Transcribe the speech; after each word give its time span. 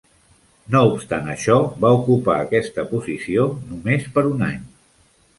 No 0.75 0.79
obstant 0.93 1.27
això, 1.33 1.57
va 1.83 1.91
ocupar 1.97 2.37
aquesta 2.45 2.85
posició 2.93 3.45
només 3.75 4.07
per 4.17 4.25
un 4.31 4.41
any. 4.47 4.57